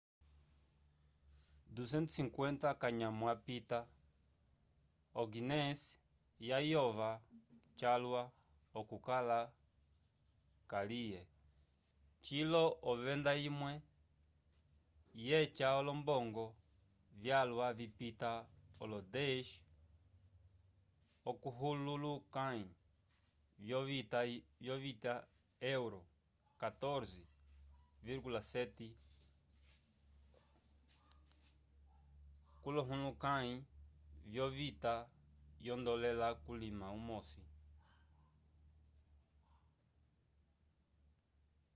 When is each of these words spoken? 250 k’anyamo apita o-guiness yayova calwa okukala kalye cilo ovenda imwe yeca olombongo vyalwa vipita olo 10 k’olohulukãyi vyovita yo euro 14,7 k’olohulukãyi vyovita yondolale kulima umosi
250 1.75 2.67
k’anyamo 2.79 3.25
apita 3.35 3.79
o-guiness 5.21 5.79
yayova 6.49 7.09
calwa 7.79 8.23
okukala 8.79 9.39
kalye 10.71 11.21
cilo 12.23 12.63
ovenda 12.89 13.31
imwe 13.47 13.71
yeca 15.27 15.67
olombongo 15.79 16.45
vyalwa 17.21 17.67
vipita 17.79 18.31
olo 18.83 18.99
10 19.15 19.49
k’olohulukãyi 21.41 22.65
vyovita 24.63 25.11
yo 25.17 25.21
euro 25.75 26.01
14,7 26.59 28.87
k’olohulukãyi 32.61 33.53
vyovita 34.33 34.93
yondolale 35.65 36.29
kulima 36.45 36.87
umosi 36.97 37.41